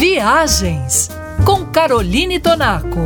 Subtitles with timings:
[0.00, 1.08] Viagens
[1.44, 3.00] com Caroline Tonaco.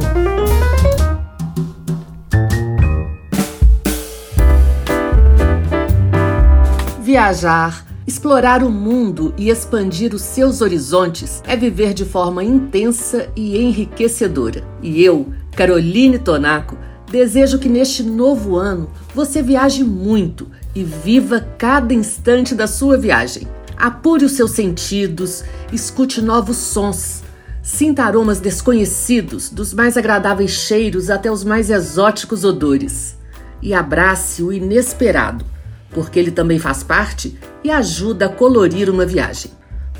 [7.00, 13.56] Viajar, explorar o mundo e expandir os seus horizontes é viver de forma intensa e
[13.56, 14.62] enriquecedora.
[14.82, 16.76] E eu, Caroline Tonaco,
[17.10, 23.48] desejo que neste novo ano você viaje muito e viva cada instante da sua viagem.
[23.76, 27.22] Apure os seus sentidos, escute novos sons,
[27.62, 33.16] sinta aromas desconhecidos, dos mais agradáveis cheiros até os mais exóticos odores.
[33.60, 35.44] E abrace o inesperado,
[35.90, 39.52] porque ele também faz parte e ajuda a colorir uma viagem.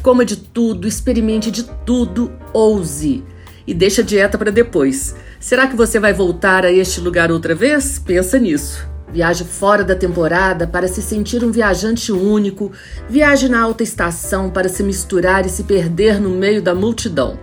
[0.03, 3.25] Coma de tudo, experimente de tudo, ouse.
[3.65, 5.15] E deixa a dieta para depois.
[5.39, 8.01] Será que você vai voltar a este lugar outra vez?
[8.01, 8.92] Pensa nisso.
[9.13, 12.73] Viaje fora da temporada para se sentir um viajante único.
[13.11, 17.39] Viaje na alta estação para se misturar e se perder no meio da multidão.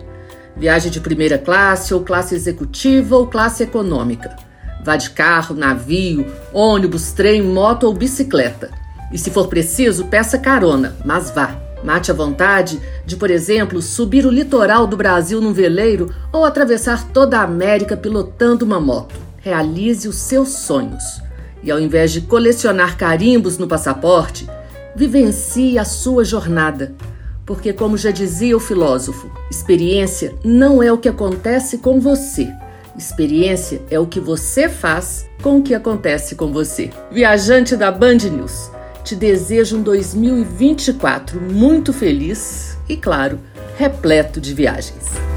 [0.57, 4.35] Viaje de primeira classe ou classe executiva ou classe econômica.
[4.83, 8.71] Vá de carro, navio, ônibus, trem, moto ou bicicleta.
[9.11, 11.55] E se for preciso, peça carona, mas vá.
[11.83, 17.07] Mate a vontade de, por exemplo, subir o litoral do Brasil num veleiro ou atravessar
[17.09, 19.15] toda a América pilotando uma moto.
[19.37, 21.28] Realize os seus sonhos.
[21.63, 24.47] E ao invés de colecionar carimbos no passaporte,
[24.95, 26.93] vivencie a sua jornada.
[27.45, 32.47] Porque, como já dizia o filósofo, experiência não é o que acontece com você.
[32.97, 36.89] Experiência é o que você faz com o que acontece com você.
[37.11, 38.69] Viajante da Band News,
[39.03, 43.39] te desejo um 2024 muito feliz e, claro,
[43.77, 45.28] repleto de viagens.